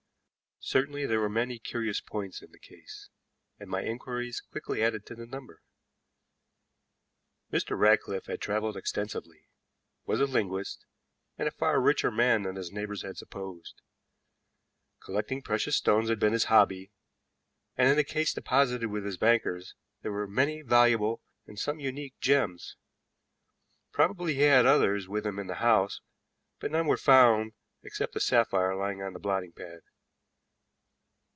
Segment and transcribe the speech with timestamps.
[0.63, 3.09] Certainly there were many curious points in the case,
[3.59, 5.63] and my inquiries quickly added to the number.
[7.51, 7.75] Mr.
[7.77, 9.47] Ratcliffe had traveled extensively,
[10.05, 10.85] was a linguist,
[11.35, 13.81] and a far richer man than his neighbors had supposed.
[15.03, 16.91] Collecting precious stones had been his hobby,
[17.75, 19.73] and in a case deposited with his bankers
[20.03, 22.75] there were many valuable, and some unique, gems.
[23.91, 26.01] Probably he had others with him in the house,
[26.59, 29.79] but none were found except the sapphire lying on the blotting pad.